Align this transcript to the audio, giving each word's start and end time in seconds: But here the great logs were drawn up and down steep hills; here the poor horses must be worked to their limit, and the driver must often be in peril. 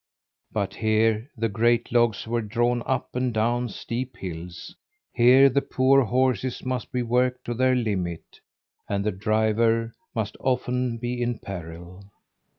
But 0.51 0.73
here 0.73 1.29
the 1.37 1.47
great 1.47 1.91
logs 1.91 2.25
were 2.25 2.41
drawn 2.41 2.81
up 2.87 3.15
and 3.15 3.31
down 3.31 3.69
steep 3.69 4.17
hills; 4.17 4.75
here 5.13 5.47
the 5.47 5.61
poor 5.61 6.01
horses 6.05 6.65
must 6.65 6.91
be 6.91 7.03
worked 7.03 7.45
to 7.45 7.53
their 7.53 7.75
limit, 7.75 8.39
and 8.89 9.03
the 9.05 9.11
driver 9.11 9.93
must 10.15 10.37
often 10.39 10.97
be 10.97 11.21
in 11.21 11.37
peril. 11.37 12.09